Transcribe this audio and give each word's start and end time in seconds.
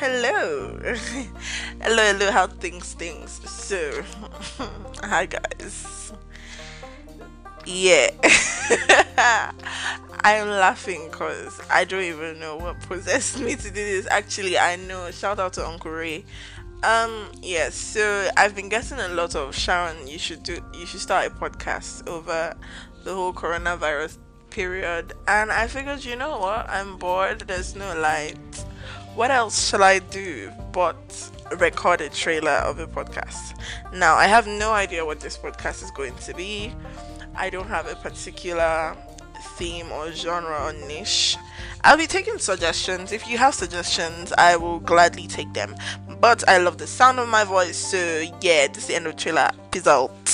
hello. 0.00 0.78
hello, 1.82 2.02
hello, 2.02 2.30
how 2.30 2.46
things 2.46 2.94
things. 2.94 3.32
So, 3.48 4.02
hi 5.04 5.26
guys. 5.26 6.14
Yeah. 7.66 8.08
I'm 10.24 10.48
laughing 10.48 11.08
because 11.10 11.60
I 11.70 11.84
don't 11.84 12.02
even 12.02 12.38
know 12.38 12.56
what 12.56 12.80
possessed 12.80 13.40
me 13.40 13.56
to 13.56 13.64
do 13.64 13.72
this. 13.72 14.06
Actually, 14.10 14.58
I 14.58 14.76
know. 14.76 15.10
Shout 15.10 15.38
out 15.38 15.52
to 15.54 15.66
Uncle 15.66 15.90
Ray. 15.90 16.24
Um, 16.82 17.30
yes, 17.42 17.74
so 17.74 18.30
I've 18.38 18.56
been 18.56 18.70
getting 18.70 18.98
a 18.98 19.08
lot 19.08 19.34
of 19.34 19.54
Sharon, 19.54 20.06
you 20.06 20.18
should 20.18 20.42
do 20.42 20.60
you 20.72 20.86
should 20.86 21.00
start 21.00 21.26
a 21.26 21.30
podcast 21.30 22.08
over 22.08 22.56
the 23.04 23.14
whole 23.14 23.34
coronavirus 23.34 24.16
period 24.48 25.12
and 25.28 25.52
I 25.52 25.66
figured 25.66 26.02
you 26.06 26.16
know 26.16 26.38
what, 26.38 26.70
I'm 26.70 26.96
bored, 26.96 27.40
there's 27.40 27.76
no 27.76 27.94
light. 28.00 28.64
What 29.14 29.30
else 29.32 29.68
shall 29.68 29.82
I 29.82 29.98
do 29.98 30.52
but 30.72 30.96
record 31.58 32.00
a 32.00 32.08
trailer 32.08 32.52
of 32.52 32.78
a 32.78 32.86
podcast? 32.86 33.58
Now 33.92 34.14
I 34.14 34.26
have 34.26 34.46
no 34.46 34.70
idea 34.72 35.04
what 35.04 35.18
this 35.20 35.36
podcast 35.36 35.82
is 35.82 35.90
going 35.90 36.14
to 36.14 36.34
be. 36.34 36.72
I 37.34 37.50
don't 37.50 37.66
have 37.66 37.88
a 37.88 37.96
particular 37.96 38.96
theme 39.56 39.90
or 39.90 40.12
genre 40.12 40.66
or 40.66 40.72
niche. 40.86 41.36
I'll 41.82 41.98
be 41.98 42.06
taking 42.06 42.38
suggestions. 42.38 43.10
If 43.10 43.28
you 43.28 43.36
have 43.36 43.54
suggestions, 43.54 44.32
I 44.38 44.56
will 44.56 44.78
gladly 44.78 45.26
take 45.26 45.52
them. 45.54 45.74
But 46.20 46.48
I 46.48 46.58
love 46.58 46.78
the 46.78 46.86
sound 46.86 47.18
of 47.18 47.28
my 47.28 47.44
voice, 47.44 47.76
so 47.76 47.96
yeah, 48.40 48.68
this 48.68 48.78
is 48.78 48.86
the 48.86 48.94
end 48.94 49.06
of 49.06 49.16
the 49.16 49.20
trailer. 49.20 49.50
Peace 49.72 49.86
out. 49.88 50.29